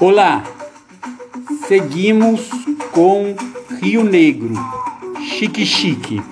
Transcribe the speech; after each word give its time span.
Olá, 0.00 0.44
seguimos 1.66 2.50
com 2.92 3.34
Rio 3.80 4.04
Negro, 4.04 4.52
Chique 5.22 5.64
Chique. 5.64 6.22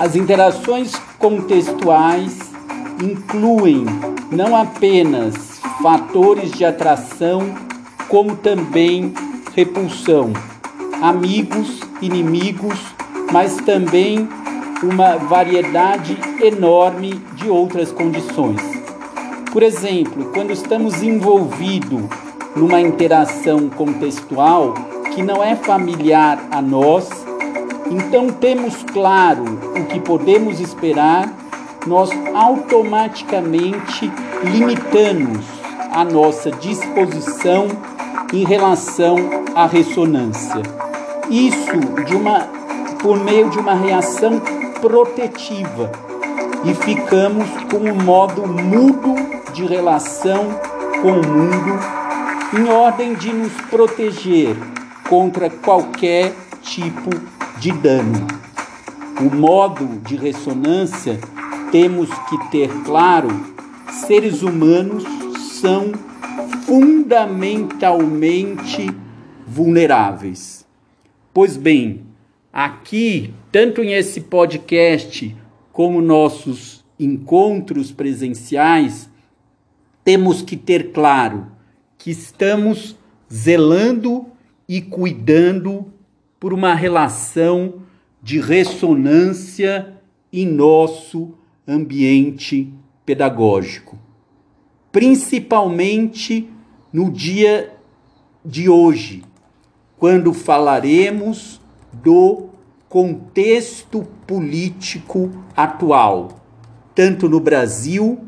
As 0.00 0.16
interações 0.16 0.94
contextuais 1.18 2.38
incluem 3.02 3.84
não 4.32 4.56
apenas 4.56 5.60
fatores 5.82 6.50
de 6.50 6.64
atração, 6.64 7.54
como 8.08 8.34
também 8.36 9.14
repulsão, 9.54 10.32
amigos, 11.00 11.80
inimigos, 12.02 12.78
mas 13.32 13.56
também 13.56 14.28
uma 14.82 15.16
variedade 15.16 16.18
enorme 16.40 17.14
de 17.36 17.48
outras 17.48 17.92
condições. 17.92 18.79
Por 19.52 19.64
exemplo, 19.64 20.30
quando 20.32 20.52
estamos 20.52 21.02
envolvidos 21.02 22.02
numa 22.54 22.80
interação 22.80 23.68
contextual 23.68 24.74
que 25.12 25.22
não 25.22 25.42
é 25.42 25.56
familiar 25.56 26.38
a 26.52 26.62
nós, 26.62 27.08
então 27.90 28.28
temos 28.28 28.84
claro 28.84 29.42
o 29.76 29.84
que 29.86 29.98
podemos 29.98 30.60
esperar, 30.60 31.28
nós 31.84 32.10
automaticamente 32.32 34.10
limitamos 34.44 35.44
a 35.90 36.04
nossa 36.04 36.52
disposição 36.52 37.66
em 38.32 38.44
relação 38.44 39.16
à 39.56 39.66
ressonância. 39.66 40.62
Isso 41.28 42.04
de 42.06 42.14
uma 42.14 42.48
por 43.02 43.18
meio 43.18 43.50
de 43.50 43.58
uma 43.58 43.74
reação 43.74 44.40
protetiva 44.80 45.90
e 46.64 46.74
ficamos 46.74 47.48
com 47.70 47.78
um 47.78 47.94
modo 48.04 48.46
mudo 48.46 49.39
de 49.52 49.64
relação 49.64 50.50
com 51.02 51.12
o 51.12 51.26
mundo, 51.26 51.78
em 52.58 52.68
ordem 52.68 53.14
de 53.14 53.32
nos 53.32 53.52
proteger 53.70 54.56
contra 55.08 55.48
qualquer 55.50 56.32
tipo 56.62 57.10
de 57.58 57.72
dano. 57.72 58.26
O 59.20 59.34
modo 59.34 60.00
de 60.00 60.16
ressonância 60.16 61.18
temos 61.70 62.08
que 62.28 62.50
ter 62.50 62.68
claro: 62.84 63.28
seres 64.06 64.42
humanos 64.42 65.04
são 65.60 65.92
fundamentalmente 66.64 68.90
vulneráveis. 69.46 70.66
Pois 71.34 71.56
bem, 71.56 72.02
aqui, 72.52 73.34
tanto 73.50 73.82
em 73.82 73.94
esse 73.94 74.20
podcast 74.20 75.34
como 75.72 76.00
nossos 76.00 76.84
encontros 76.98 77.90
presenciais, 77.90 79.09
temos 80.04 80.42
que 80.42 80.56
ter 80.56 80.92
claro 80.92 81.46
que 81.98 82.10
estamos 82.10 82.96
zelando 83.32 84.26
e 84.68 84.80
cuidando 84.80 85.92
por 86.38 86.52
uma 86.52 86.74
relação 86.74 87.82
de 88.22 88.40
ressonância 88.40 89.94
em 90.32 90.46
nosso 90.46 91.34
ambiente 91.66 92.72
pedagógico. 93.04 93.98
Principalmente 94.90 96.48
no 96.92 97.10
dia 97.10 97.76
de 98.44 98.68
hoje, 98.68 99.22
quando 99.98 100.32
falaremos 100.32 101.60
do 101.92 102.48
contexto 102.88 104.02
político 104.26 105.30
atual, 105.56 106.40
tanto 106.94 107.28
no 107.28 107.38
Brasil 107.38 108.18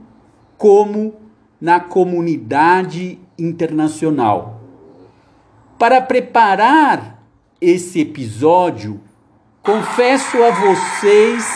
como 0.56 1.21
na 1.62 1.78
comunidade 1.78 3.20
internacional. 3.38 4.60
Para 5.78 6.00
preparar 6.00 7.24
esse 7.60 8.00
episódio, 8.00 9.00
confesso 9.62 10.42
a 10.42 10.50
vocês 10.50 11.46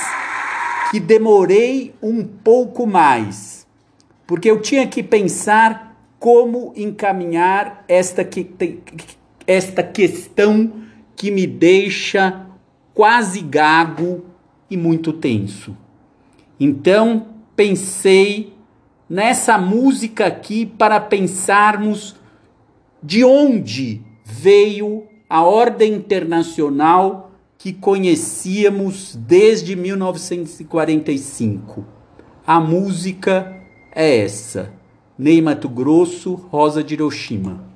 que 0.93 1.01
demorei 1.01 1.93
um 2.01 2.23
pouco 2.23 2.87
mais, 2.87 3.67
porque 4.29 4.49
eu 4.49 4.63
tinha 4.63 4.87
que 4.87 5.03
pensar 5.03 6.01
como 6.21 6.73
encaminhar 6.77 7.85
esta, 7.89 8.25
que, 8.25 8.49
esta 9.45 9.83
questão 9.83 10.73
que 11.17 11.33
me 11.33 11.49
deixa 11.49 12.47
quase 12.95 13.41
gago 13.41 14.25
e 14.71 14.77
muito 14.77 15.13
tenso. 15.13 15.77
Então, 16.61 17.27
pensei 17.57 18.56
nessa 19.09 19.57
música 19.59 20.27
aqui 20.27 20.67
para 20.67 21.01
pensarmos 21.01 22.17
de 23.03 23.25
onde 23.25 24.03
veio 24.25 25.05
a 25.29 25.43
ordem 25.43 25.95
internacional 25.95 27.33
que 27.59 27.73
conhecíamos 27.73 29.17
desde 29.17 29.75
1945. 29.77 31.85
A 32.47 32.61
música 32.61 33.57
é 33.95 34.19
essa: 34.19 34.71
Ney 35.19 35.41
Mato 35.41 35.67
Grosso, 35.69 36.35
Rosa 36.35 36.85
de 36.85 36.95
Hiroshima. 36.95 37.76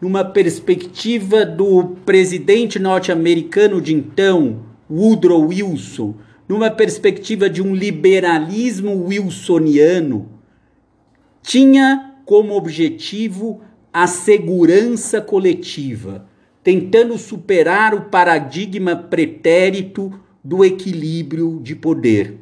numa 0.00 0.24
perspectiva 0.24 1.44
do 1.44 1.96
presidente 2.04 2.78
norte-americano 2.78 3.80
de 3.80 3.94
então, 3.94 4.62
Woodrow 4.90 5.48
Wilson, 5.48 6.14
numa 6.48 6.70
perspectiva 6.70 7.48
de 7.48 7.62
um 7.62 7.74
liberalismo 7.74 9.04
wilsoniano, 9.06 10.28
tinha 11.42 12.14
como 12.24 12.54
objetivo 12.54 13.60
a 13.92 14.06
segurança 14.06 15.20
coletiva 15.20 16.26
tentando 16.66 17.16
superar 17.16 17.94
o 17.94 18.06
paradigma 18.06 18.96
pretérito 18.96 20.12
do 20.42 20.64
equilíbrio 20.64 21.60
de 21.62 21.76
poder. 21.76 22.38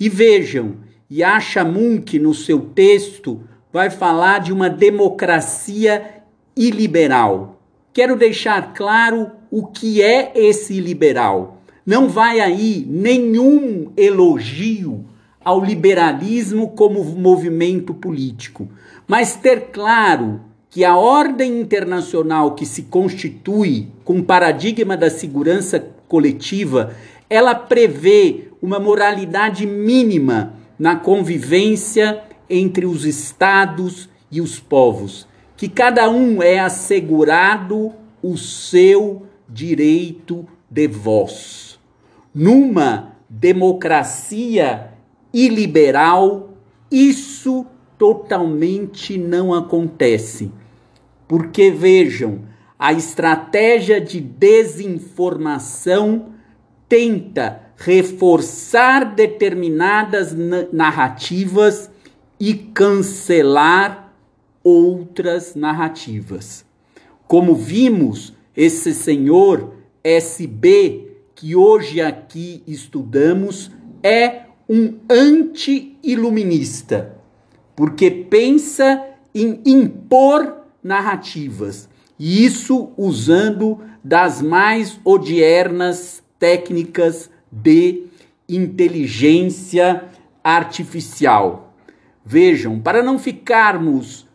E 0.00 0.08
vejam, 0.08 0.78
Yasha 1.08 1.64
Munk, 1.64 2.18
no 2.18 2.34
seu 2.34 2.58
texto, 2.58 3.40
vai 3.72 3.88
falar 3.88 4.40
de 4.40 4.52
uma 4.52 4.68
democracia 4.68 6.21
iliberal. 6.56 7.60
Quero 7.92 8.16
deixar 8.16 8.72
claro 8.74 9.30
o 9.50 9.66
que 9.66 10.02
é 10.02 10.32
esse 10.34 10.80
liberal. 10.80 11.62
Não 11.84 12.08
vai 12.08 12.40
aí 12.40 12.86
nenhum 12.88 13.92
elogio 13.96 15.04
ao 15.44 15.62
liberalismo 15.62 16.70
como 16.70 17.04
movimento 17.04 17.92
político, 17.92 18.68
mas 19.06 19.34
ter 19.34 19.70
claro 19.72 20.40
que 20.70 20.84
a 20.84 20.96
ordem 20.96 21.60
internacional 21.60 22.54
que 22.54 22.64
se 22.64 22.84
constitui 22.84 23.88
com 24.04 24.18
o 24.18 24.24
paradigma 24.24 24.96
da 24.96 25.10
segurança 25.10 25.84
coletiva, 26.08 26.94
ela 27.28 27.54
prevê 27.54 28.48
uma 28.62 28.78
moralidade 28.78 29.66
mínima 29.66 30.54
na 30.78 30.96
convivência 30.96 32.22
entre 32.48 32.86
os 32.86 33.04
estados 33.04 34.08
e 34.30 34.40
os 34.40 34.58
povos, 34.58 35.26
que 35.62 35.68
cada 35.68 36.10
um 36.10 36.42
é 36.42 36.58
assegurado 36.58 37.92
o 38.20 38.36
seu 38.36 39.28
direito 39.48 40.44
de 40.68 40.88
voz. 40.88 41.78
Numa 42.34 43.12
democracia 43.28 44.90
iliberal, 45.32 46.54
isso 46.90 47.64
totalmente 47.96 49.16
não 49.16 49.54
acontece. 49.54 50.50
Porque 51.28 51.70
vejam, 51.70 52.40
a 52.76 52.92
estratégia 52.92 54.00
de 54.00 54.20
desinformação 54.20 56.30
tenta 56.88 57.62
reforçar 57.76 59.14
determinadas 59.14 60.34
narrativas 60.72 61.88
e 62.40 62.52
cancelar 62.52 64.01
outras 64.62 65.54
narrativas. 65.54 66.64
Como 67.26 67.54
vimos, 67.54 68.34
esse 68.56 68.94
senhor 68.94 69.74
SB, 70.04 71.08
que 71.34 71.56
hoje 71.56 72.00
aqui 72.00 72.62
estudamos, 72.66 73.70
é 74.02 74.42
um 74.68 74.98
anti-iluminista, 75.08 77.16
porque 77.74 78.10
pensa 78.10 79.02
em 79.34 79.60
impor 79.64 80.66
narrativas, 80.82 81.88
e 82.18 82.44
isso 82.44 82.90
usando 82.96 83.80
das 84.04 84.42
mais 84.42 85.00
odiernas 85.04 86.22
técnicas 86.38 87.30
de 87.50 88.04
inteligência 88.48 90.04
artificial. 90.42 91.74
Vejam, 92.24 92.80
para 92.80 93.02
não 93.02 93.18
ficarmos 93.18 94.26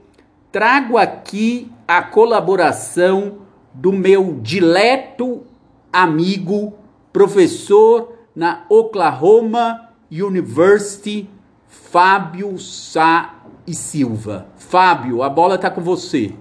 trago 0.51 0.97
aqui 0.97 1.71
a 1.87 2.03
colaboração 2.03 3.37
do 3.73 3.93
meu 3.93 4.39
dileto 4.41 5.43
amigo, 5.91 6.77
professor 7.11 8.13
na 8.35 8.63
Oklahoma 8.69 9.89
University, 10.11 11.29
Fábio 11.67 12.57
Sá 12.57 13.35
e 13.65 13.73
Silva. 13.73 14.47
Fábio, 14.57 15.23
a 15.23 15.29
bola 15.29 15.55
está 15.55 15.69
com 15.69 15.81
você. 15.81 16.33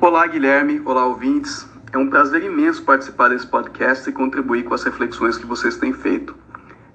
Olá, 0.00 0.26
Guilherme. 0.26 0.80
Olá, 0.84 1.06
ouvintes. 1.06 1.66
É 1.92 1.98
um 1.98 2.10
prazer 2.10 2.42
imenso 2.44 2.82
participar 2.82 3.28
desse 3.28 3.46
podcast 3.46 4.08
e 4.08 4.12
contribuir 4.12 4.64
com 4.64 4.74
as 4.74 4.84
reflexões 4.84 5.38
que 5.38 5.46
vocês 5.46 5.76
têm 5.76 5.92
feito. 5.92 6.34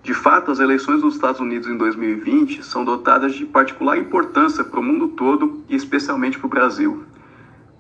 De 0.03 0.13
fato, 0.13 0.51
as 0.51 0.59
eleições 0.59 1.01
nos 1.01 1.15
Estados 1.15 1.39
Unidos 1.39 1.67
em 1.67 1.77
2020 1.77 2.63
são 2.63 2.83
dotadas 2.83 3.33
de 3.33 3.45
particular 3.45 3.97
importância 3.97 4.63
para 4.63 4.79
o 4.79 4.83
mundo 4.83 5.09
todo 5.09 5.63
e 5.69 5.75
especialmente 5.75 6.37
para 6.37 6.47
o 6.47 6.49
Brasil. 6.49 7.03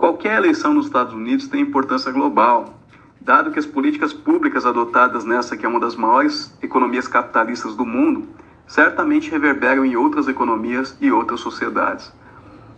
Qualquer 0.01 0.37
eleição 0.37 0.73
nos 0.73 0.87
Estados 0.87 1.13
Unidos 1.13 1.47
tem 1.47 1.61
importância 1.61 2.11
global, 2.11 2.73
dado 3.21 3.51
que 3.51 3.59
as 3.59 3.67
políticas 3.67 4.11
públicas 4.11 4.65
adotadas 4.65 5.23
nessa, 5.23 5.55
que 5.55 5.63
é 5.63 5.69
uma 5.69 5.79
das 5.79 5.95
maiores 5.95 6.57
economias 6.59 7.07
capitalistas 7.07 7.75
do 7.75 7.85
mundo, 7.85 8.27
certamente 8.65 9.29
reverberam 9.29 9.85
em 9.85 9.95
outras 9.95 10.27
economias 10.27 10.97
e 10.99 11.11
outras 11.11 11.39
sociedades. 11.39 12.11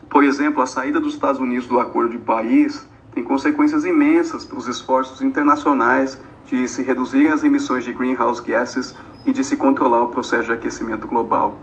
Por 0.09 0.25
exemplo, 0.25 0.61
a 0.61 0.65
saída 0.65 0.99
dos 0.99 1.13
Estados 1.13 1.39
Unidos 1.39 1.65
do 1.65 1.79
Acordo 1.79 2.11
de 2.11 2.17
Paris 2.17 2.85
tem 3.13 3.23
consequências 3.23 3.85
imensas 3.85 4.43
para 4.43 4.57
os 4.57 4.67
esforços 4.67 5.21
internacionais 5.21 6.21
de 6.47 6.67
se 6.67 6.83
reduzirem 6.83 7.29
as 7.29 7.41
emissões 7.41 7.85
de 7.85 7.93
greenhouse 7.93 8.43
gases 8.43 8.93
e 9.25 9.31
de 9.31 9.45
se 9.45 9.55
controlar 9.55 10.01
o 10.01 10.09
processo 10.09 10.47
de 10.47 10.51
aquecimento 10.51 11.07
global. 11.07 11.57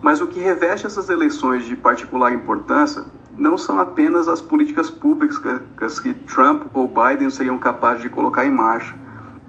Mas 0.00 0.22
o 0.22 0.26
que 0.26 0.40
reveste 0.40 0.86
essas 0.86 1.10
eleições 1.10 1.66
de 1.66 1.76
particular 1.76 2.32
importância 2.32 3.04
não 3.36 3.56
são 3.56 3.80
apenas 3.80 4.28
as 4.28 4.40
políticas 4.40 4.90
públicas 4.90 6.00
que 6.00 6.14
Trump 6.14 6.64
ou 6.74 6.86
Biden 6.86 7.30
seriam 7.30 7.58
capazes 7.58 8.02
de 8.02 8.08
colocar 8.08 8.44
em 8.44 8.50
marcha, 8.50 8.94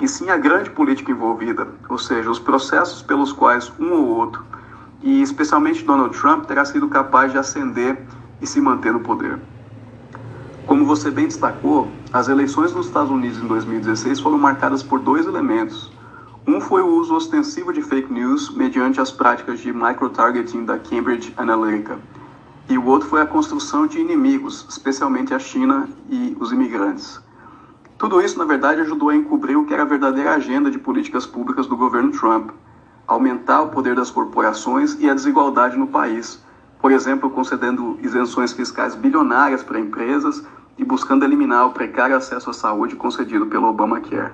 e 0.02 0.08
sim 0.08 0.30
a 0.30 0.38
grande 0.38 0.70
política 0.70 1.12
envolvida, 1.12 1.68
ou 1.90 1.98
seja, 1.98 2.30
os 2.30 2.40
processos 2.40 3.02
pelos 3.02 3.32
quais 3.32 3.72
um 3.80 3.92
ou 3.92 4.08
outro, 4.08 4.44
e 5.02 5.22
especialmente 5.22 5.84
Donald 5.84 6.18
Trump, 6.18 6.46
terá 6.46 6.63
sido 6.66 6.88
capaz 6.88 7.32
de 7.32 7.38
ascender 7.38 8.02
e 8.42 8.48
se 8.48 8.62
manter 8.62 8.94
no 8.94 9.02
poder. 9.02 9.38
Como 10.66 10.86
você 10.86 11.12
bem 11.12 11.28
destacou, 11.28 11.90
as 12.12 12.30
eleições 12.30 12.74
nos 12.74 12.88
Estados 12.88 13.12
Unidos 13.12 13.38
em 13.38 13.48
2016 13.48 14.22
foram 14.22 14.38
marcadas 14.38 14.82
por 14.82 15.00
dois 15.00 15.25
elementos. 15.25 15.92
Um 16.48 16.62
foi 16.62 16.82
o 16.82 16.88
uso 16.88 17.16
ostensivo 17.16 17.74
de 17.74 17.82
fake 17.82 18.12
news 18.12 18.54
mediante 18.56 19.00
as 19.00 19.12
práticas 19.12 19.60
de 19.60 19.74
microtargeting 19.74 20.63
da 20.66 20.80
Cambridge 20.80 21.34
Analytica 21.36 21.98
e 22.70 22.77
o 22.77 22.86
outro 22.86 23.10
foi 23.10 23.22
a 23.22 23.25
construção 23.25 23.86
de 23.86 24.00
inimigos, 24.00 24.65
especialmente 24.70 25.34
a 25.34 25.39
China 25.39 25.88
e 26.10 26.36
os 26.39 26.51
imigrantes. 26.51 27.22
Tudo 27.98 28.22
isso, 28.22 28.38
na 28.38 28.46
verdade, 28.46 28.82
ajudou 28.82 29.10
a 29.10 29.15
encobrir 29.15 29.58
o 29.58 29.65
que 29.65 29.74
era 29.74 29.84
a 29.84 29.86
verdadeira 29.86 30.34
agenda 30.34 30.72
de 30.72 30.77
políticas 30.77 31.25
públicas 31.25 31.67
do 31.67 31.77
governo 31.77 32.12
Trump: 32.12 32.51
aumentar 33.08 33.62
o 33.62 33.70
poder 33.70 33.96
das 33.96 34.10
corporações 34.10 34.98
e 35.00 35.10
a 35.10 35.13
desigualdade 35.13 35.77
no 35.77 35.88
país, 35.88 36.43
por 36.82 36.91
exemplo, 36.91 37.29
concedendo 37.29 37.98
isenções 38.01 38.51
fiscais 38.51 38.96
bilionárias 38.96 39.63
para 39.63 39.79
empresas 39.79 40.46
e 40.77 40.84
buscando 40.84 41.24
eliminar 41.24 41.67
o 41.67 41.72
precário 41.72 42.15
acesso 42.15 42.50
à 42.50 42.53
saúde 42.53 42.96
concedido 42.96 43.46
pelo 43.46 43.67
Obamacare. 43.67 44.34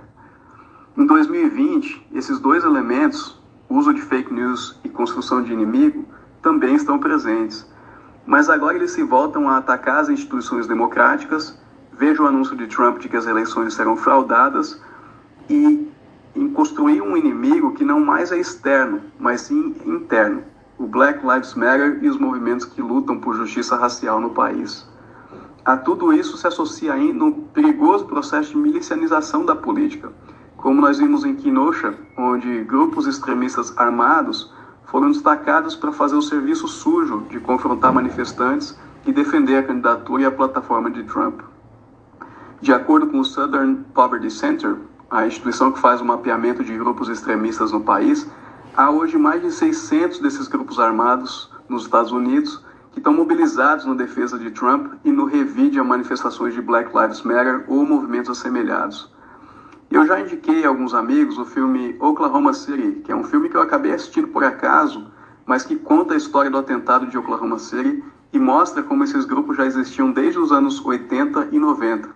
Em 0.97 1.05
2020, 1.05 2.07
esses 2.13 2.39
dois 2.39 2.63
elementos, 2.63 3.39
uso 3.69 3.93
de 3.93 4.01
fake 4.01 4.33
news 4.33 4.79
e 4.83 4.89
construção 4.89 5.43
de 5.43 5.53
inimigo, 5.53 6.05
também 6.41 6.75
estão 6.75 6.97
presentes. 6.97 7.67
Mas 8.25 8.49
agora 8.49 8.75
eles 8.75 8.91
se 8.91 9.03
voltam 9.03 9.49
a 9.49 9.57
atacar 9.57 9.99
as 9.99 10.09
instituições 10.09 10.67
democráticas, 10.67 11.57
veja 11.91 12.21
o 12.21 12.27
anúncio 12.27 12.55
de 12.55 12.67
Trump 12.67 12.99
de 12.99 13.09
que 13.09 13.17
as 13.17 13.25
eleições 13.25 13.73
serão 13.73 13.95
fraudadas 13.95 14.79
e 15.49 15.89
em 16.35 16.49
construir 16.49 17.01
um 17.01 17.17
inimigo 17.17 17.73
que 17.73 17.83
não 17.83 17.99
mais 17.99 18.31
é 18.31 18.37
externo, 18.37 19.01
mas 19.19 19.41
sim 19.41 19.75
interno, 19.85 20.43
o 20.77 20.85
Black 20.85 21.19
Lives 21.25 21.55
Matter 21.55 21.99
e 22.01 22.07
os 22.07 22.17
movimentos 22.17 22.65
que 22.65 22.81
lutam 22.81 23.19
por 23.19 23.35
justiça 23.35 23.75
racial 23.75 24.21
no 24.21 24.29
país. 24.29 24.87
A 25.65 25.75
tudo 25.75 26.13
isso 26.13 26.37
se 26.37 26.47
associa 26.47 26.93
ainda 26.93 27.25
um 27.25 27.31
perigoso 27.31 28.05
processo 28.05 28.51
de 28.51 28.57
milicianização 28.57 29.45
da 29.45 29.55
política, 29.55 30.11
como 30.55 30.81
nós 30.81 30.97
vimos 30.97 31.25
em 31.25 31.35
Kenosha, 31.35 31.93
onde 32.17 32.63
grupos 32.63 33.07
extremistas 33.07 33.77
armados 33.77 34.53
foram 34.89 35.11
destacados 35.11 35.75
para 35.75 35.91
fazer 35.91 36.15
o 36.15 36.21
serviço 36.21 36.67
sujo 36.67 37.23
de 37.29 37.39
confrontar 37.39 37.93
manifestantes 37.93 38.77
e 39.05 39.11
defender 39.11 39.57
a 39.57 39.63
candidatura 39.63 40.23
e 40.23 40.25
a 40.25 40.31
plataforma 40.31 40.89
de 40.89 41.03
Trump. 41.03 41.41
De 42.59 42.73
acordo 42.73 43.07
com 43.07 43.19
o 43.19 43.25
Southern 43.25 43.85
Poverty 43.93 44.31
Center, 44.31 44.77
a 45.09 45.27
instituição 45.27 45.71
que 45.71 45.79
faz 45.79 46.01
o 46.01 46.05
mapeamento 46.05 46.63
de 46.63 46.75
grupos 46.75 47.07
extremistas 47.07 47.71
no 47.71 47.81
país, 47.81 48.27
há 48.75 48.89
hoje 48.89 49.17
mais 49.17 49.41
de 49.41 49.51
600 49.51 50.19
desses 50.19 50.47
grupos 50.47 50.79
armados 50.79 51.51
nos 51.69 51.83
Estados 51.83 52.11
Unidos 52.11 52.63
que 52.91 52.99
estão 52.99 53.13
mobilizados 53.13 53.85
na 53.85 53.93
defesa 53.93 54.39
de 54.39 54.49
Trump 54.49 54.93
e 55.05 55.11
no 55.11 55.25
revide 55.25 55.79
a 55.79 55.83
manifestações 55.83 56.55
de 56.55 56.61
Black 56.61 56.89
Lives 56.97 57.21
Matter 57.21 57.63
ou 57.67 57.85
movimentos 57.85 58.31
assemelhados. 58.31 59.11
Eu 59.91 60.05
já 60.05 60.19
indiquei 60.19 60.63
a 60.63 60.67
alguns 60.67 60.93
amigos 60.93 61.39
o 61.39 61.45
filme 61.45 61.95
Oklahoma 61.99 62.53
City, 62.53 63.01
que 63.03 63.11
é 63.11 63.15
um 63.15 63.23
filme 63.23 63.49
que 63.49 63.57
eu 63.57 63.61
acabei 63.61 63.91
assistindo 63.91 64.27
por 64.27 64.43
acaso, 64.43 65.07
mas 65.47 65.63
que 65.63 65.75
conta 65.75 66.13
a 66.13 66.17
história 66.17 66.51
do 66.51 66.59
atentado 66.59 67.07
de 67.07 67.17
Oklahoma 67.17 67.57
City 67.57 68.03
e 68.31 68.37
mostra 68.37 68.83
como 68.83 69.03
esses 69.03 69.25
grupos 69.25 69.57
já 69.57 69.65
existiam 69.65 70.11
desde 70.11 70.37
os 70.37 70.51
anos 70.51 70.85
80 70.85 71.49
e 71.51 71.57
90. 71.57 72.07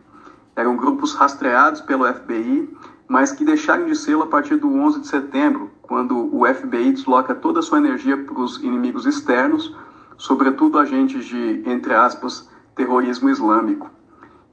Eram 0.56 0.77
grupos 0.77 1.15
rastreados 1.15 1.82
pelo 1.82 2.06
FBI, 2.06 2.70
mas 3.08 3.32
que 3.32 3.44
deixaram 3.44 3.88
de 3.88 3.96
ser 3.96 4.22
a 4.22 4.27
partir 4.27 4.58
do 4.58 4.72
11 4.72 5.01
de 5.01 5.08
setembro, 5.08 5.72
quando 5.82 6.30
o 6.32 6.46
FBI 6.46 6.92
desloca 6.92 7.34
toda 7.34 7.60
a 7.60 7.63
sua 7.63 7.80
energia 7.80 8.15
para 8.15 8.39
os 8.39 8.62
inimigos 8.62 9.08
externos, 9.08 9.75
sobretudo 10.15 10.77
agentes 10.77 11.25
de, 11.25 11.63
entre 11.65 11.96
aspas, 11.96 12.48
terrorismo 12.75 13.32
islâmico. 13.32 13.89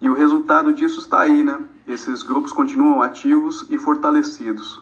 E 0.00 0.08
o 0.08 0.14
resultado 0.14 0.72
disso 0.72 1.00
está 1.00 1.20
aí, 1.20 1.42
né? 1.42 1.58
Esses 1.90 2.22
grupos 2.22 2.52
continuam 2.52 3.02
ativos 3.02 3.66
e 3.68 3.76
fortalecidos. 3.76 4.80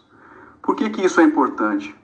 Por 0.62 0.76
que, 0.76 0.90
que 0.90 1.06
isso 1.06 1.22
é 1.22 1.24
importante? 1.24 1.96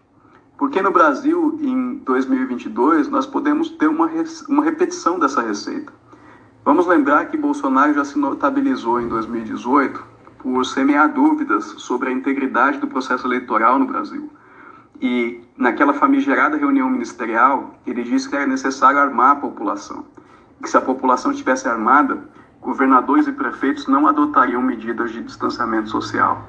Porque 0.57 0.81
no 0.81 0.91
Brasil, 0.91 1.59
em 1.61 1.97
2022, 1.97 3.09
nós 3.09 3.27
podemos 3.27 3.69
ter 3.69 3.87
uma, 3.87 4.09
uma 4.49 4.65
repetição 4.65 5.19
dessa 5.19 5.43
receita. 5.43 5.93
Vamos 6.65 6.87
lembrar 6.87 7.27
que 7.27 7.37
Bolsonaro 7.37 7.93
já 7.93 8.03
se 8.03 8.19
notabilizou 8.19 8.99
em 8.99 9.07
2018 9.07 10.03
por 10.39 10.65
semear 10.65 11.13
dúvidas 11.13 11.67
sobre 11.77 12.09
a 12.09 12.13
integridade 12.13 12.79
do 12.79 12.87
processo 12.87 13.27
eleitoral 13.27 13.79
no 13.79 13.85
Brasil. 13.85 14.31
E 15.03 15.45
naquela 15.55 15.93
famigerada 15.93 16.57
reunião 16.57 16.89
ministerial, 16.89 17.75
ele 17.87 18.05
disse 18.05 18.27
que 18.27 18.37
era 18.37 18.47
necessário 18.47 18.99
armar 18.99 19.33
a 19.33 19.37
população. 19.37 20.07
Que 20.63 20.71
se 20.71 20.79
a 20.79 20.81
população 20.81 21.31
estivesse 21.31 21.69
armada, 21.69 22.27
governadores 22.65 23.27
e 23.27 23.33
prefeitos 23.33 23.87
não 23.87 24.09
adotariam 24.09 24.63
medidas 24.63 25.13
de 25.13 25.23
distanciamento 25.23 25.91
social. 25.91 26.49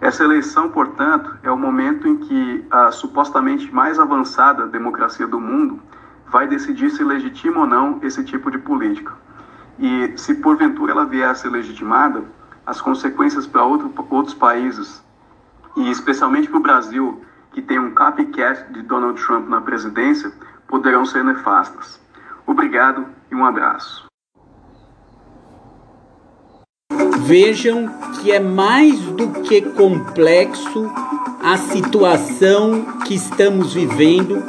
Essa 0.00 0.24
eleição, 0.24 0.68
portanto, 0.68 1.38
é 1.42 1.50
o 1.50 1.56
momento 1.56 2.06
em 2.08 2.16
que 2.16 2.66
a 2.70 2.90
supostamente 2.90 3.72
mais 3.72 3.98
avançada 3.98 4.66
democracia 4.66 5.26
do 5.26 5.40
mundo 5.40 5.80
vai 6.26 6.48
decidir 6.48 6.90
se 6.90 7.04
legitima 7.04 7.60
ou 7.60 7.66
não 7.66 8.00
esse 8.02 8.24
tipo 8.24 8.50
de 8.50 8.58
política. 8.58 9.12
E 9.78 10.12
se 10.16 10.34
porventura 10.34 10.92
ela 10.92 11.06
vier 11.06 11.30
a 11.30 11.34
ser 11.34 11.48
legitimada, 11.48 12.24
as 12.66 12.80
consequências 12.80 13.46
para 13.46 13.64
outro, 13.64 13.92
outros 14.10 14.34
países, 14.34 15.02
e 15.76 15.90
especialmente 15.90 16.48
para 16.48 16.58
o 16.58 16.62
Brasil, 16.62 17.22
que 17.52 17.62
tem 17.62 17.78
um 17.78 17.94
copycat 17.94 18.72
de 18.72 18.82
Donald 18.82 19.22
Trump 19.24 19.48
na 19.48 19.60
presidência, 19.60 20.32
poderão 20.66 21.06
ser 21.06 21.22
nefastas. 21.22 22.00
Obrigado 22.46 23.06
e 23.30 23.34
um 23.34 23.44
abraço. 23.44 24.05
Vejam 27.26 27.88
que 28.20 28.30
é 28.30 28.38
mais 28.38 29.00
do 29.00 29.28
que 29.42 29.60
complexo 29.60 30.88
a 31.42 31.56
situação 31.56 32.86
que 33.04 33.16
estamos 33.16 33.74
vivendo, 33.74 34.44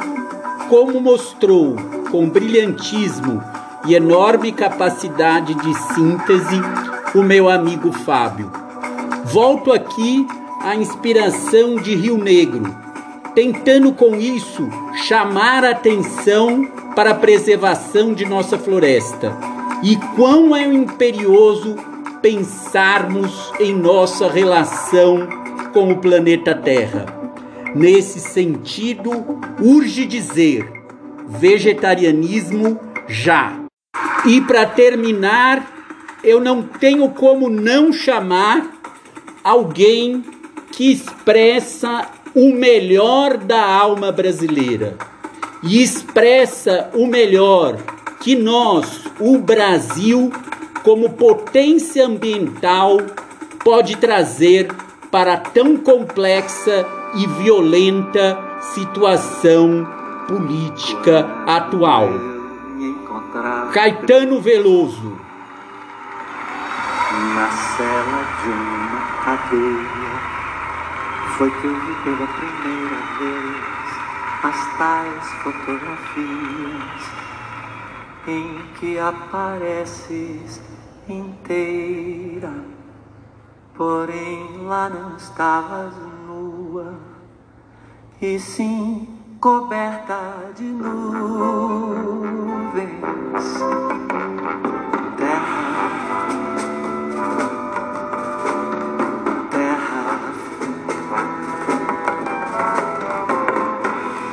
como 0.68 1.00
mostrou 1.00 1.74
com 2.08 2.30
brilhantismo 2.30 3.42
e 3.84 3.96
enorme 3.96 4.52
capacidade 4.52 5.54
de 5.54 5.74
síntese 5.92 6.60
o 7.16 7.22
meu 7.24 7.48
amigo 7.48 7.90
Fábio. 7.90 8.48
Volto 9.24 9.72
aqui 9.72 10.24
à 10.62 10.76
inspiração 10.76 11.74
de 11.74 11.96
Rio 11.96 12.16
Negro, 12.16 12.62
tentando 13.34 13.92
com 13.92 14.14
isso 14.14 14.68
chamar 15.04 15.64
a 15.64 15.70
atenção 15.70 16.64
para 16.94 17.10
a 17.10 17.16
preservação 17.16 18.14
de 18.14 18.24
nossa 18.24 18.56
floresta 18.56 19.36
e 19.82 19.96
quão 20.14 20.54
é 20.54 20.62
imperioso 20.62 21.87
pensarmos 22.22 23.52
em 23.60 23.74
nossa 23.74 24.28
relação 24.28 25.28
com 25.72 25.92
o 25.92 25.98
planeta 25.98 26.54
Terra. 26.54 27.06
Nesse 27.74 28.20
sentido, 28.20 29.40
urge 29.60 30.06
dizer: 30.06 30.66
vegetarianismo 31.28 32.80
já. 33.06 33.60
E 34.24 34.40
para 34.40 34.66
terminar, 34.66 36.18
eu 36.24 36.40
não 36.40 36.62
tenho 36.62 37.08
como 37.10 37.48
não 37.48 37.92
chamar 37.92 38.66
alguém 39.44 40.24
que 40.72 40.92
expressa 40.92 42.06
o 42.34 42.52
melhor 42.52 43.36
da 43.36 43.64
alma 43.64 44.12
brasileira 44.12 44.96
e 45.62 45.82
expressa 45.82 46.90
o 46.94 47.06
melhor 47.06 47.76
que 48.20 48.36
nós, 48.36 49.04
o 49.18 49.38
Brasil, 49.38 50.32
como 50.82 51.10
potência 51.10 52.06
ambiental, 52.06 52.98
pode 53.64 53.96
trazer 53.96 54.68
para 55.10 55.36
tão 55.36 55.76
complexa 55.76 56.86
e 57.14 57.26
violenta 57.26 58.38
situação 58.60 59.86
política 60.26 61.26
atual. 61.46 62.08
Caetano 63.72 64.40
Veloso. 64.40 65.18
Na 67.34 67.50
cela 67.50 68.24
de 68.42 68.50
uma 68.50 69.00
cadeia 69.24 69.98
foi 71.36 71.50
que 71.50 71.64
eu 71.64 71.74
vi 71.74 71.94
pela 72.04 72.26
primeira 72.26 72.96
vez 73.18 73.68
as 74.42 74.76
tais 74.76 75.32
fotografias 75.42 77.27
em 78.28 78.62
que 78.78 78.98
apareces 78.98 80.60
inteira, 81.08 82.52
porém 83.74 84.66
lá 84.66 84.90
não 84.90 85.16
estavas 85.16 85.94
nua, 86.26 86.92
e 88.20 88.38
sim 88.38 89.08
coberta 89.40 90.52
de 90.54 90.64
nuvens. 90.64 91.38
Terra, 95.16 95.88
terra, 99.50 100.04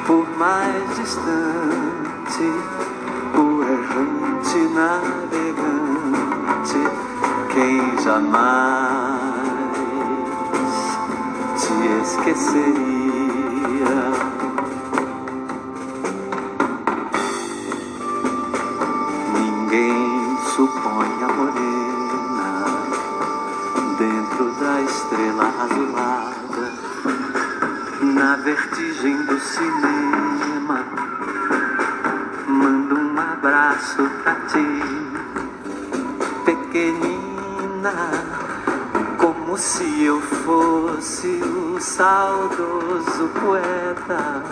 por 0.05 0.37
mais 0.37 0.95
distante, 0.97 2.74
errante 4.45 4.59
navegante, 4.73 6.37
quem 7.53 7.97
jamais 8.03 9.19
te 11.57 11.73
esqueceria. 12.03 12.75
Ninguém 19.33 20.37
supõe 20.55 21.11
a 21.23 21.27
morena 21.33 22.49
dentro 23.97 24.45
da 24.59 24.81
estrela 24.81 25.47
azulada, 25.63 26.65
na 28.01 28.35
vertigem 28.37 29.17
do 29.25 29.39
cinema. 29.39 31.04
Abraço 33.75 34.09
pra 34.23 34.35
ti, 34.47 34.63
pequenina, 36.45 37.91
como 39.19 39.57
se 39.57 40.05
eu 40.05 40.21
fosse 40.21 41.27
o 41.27 41.77
saudoso 41.81 43.29
poeta 43.37 44.43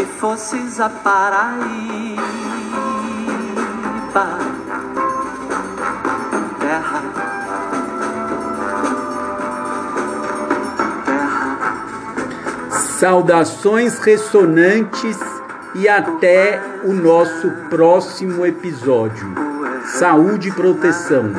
e 0.00 0.04
fosses 0.20 0.78
a 0.78 0.88
Paraíba. 0.88 2.20
Terra, 6.60 7.02
terra, 11.04 11.74
Saudações 12.70 13.98
ressonantes 13.98 15.18
e 15.74 15.88
até 15.88 16.69
o 16.84 16.92
nosso 16.94 17.50
próximo 17.68 18.46
episódio. 18.46 19.34
Saúde 19.98 20.48
e 20.48 20.52
proteção. 20.52 21.32